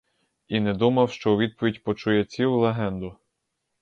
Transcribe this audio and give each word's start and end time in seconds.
І 0.47 0.59
не 0.59 0.73
думав, 0.73 1.11
що 1.11 1.33
у 1.33 1.37
відповідь 1.37 1.83
почує 1.83 2.25
цілу 2.25 2.59
легенду. 2.59 3.17